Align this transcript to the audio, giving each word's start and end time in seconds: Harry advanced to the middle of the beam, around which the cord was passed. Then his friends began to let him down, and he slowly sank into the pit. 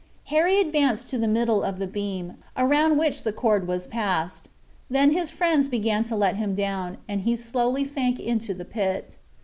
Harry 0.33 0.59
advanced 0.59 1.11
to 1.11 1.17
the 1.19 1.27
middle 1.27 1.61
of 1.61 1.77
the 1.77 1.85
beam, 1.85 2.33
around 2.57 2.97
which 2.97 3.21
the 3.21 3.31
cord 3.31 3.67
was 3.67 3.85
passed. 3.85 4.49
Then 4.89 5.11
his 5.11 5.29
friends 5.29 5.67
began 5.67 6.03
to 6.05 6.15
let 6.15 6.37
him 6.37 6.55
down, 6.55 6.97
and 7.07 7.21
he 7.21 7.35
slowly 7.35 7.85
sank 7.85 8.19
into 8.19 8.55
the 8.55 8.65
pit. 8.65 9.17